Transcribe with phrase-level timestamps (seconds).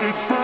[0.00, 0.35] you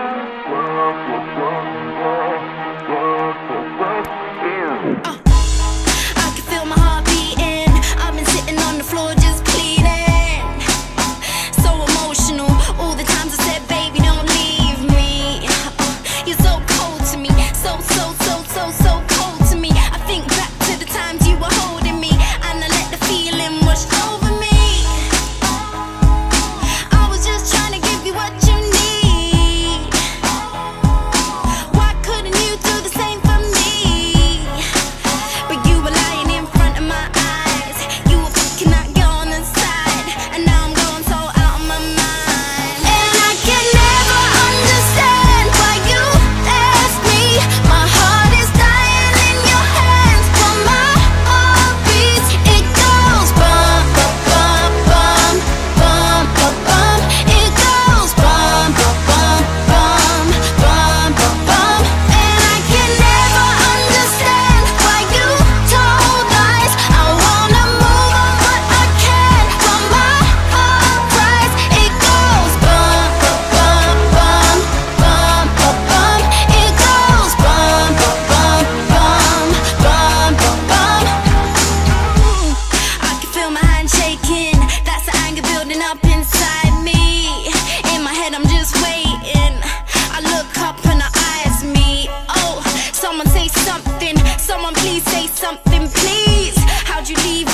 [97.09, 97.52] you were